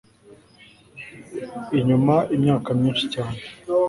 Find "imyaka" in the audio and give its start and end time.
2.35-2.69